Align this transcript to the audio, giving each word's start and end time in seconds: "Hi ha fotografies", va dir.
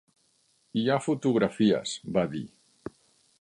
"Hi 0.79 0.85
ha 0.89 0.95
fotografies", 1.07 1.93
va 2.17 2.25
dir. 2.33 2.43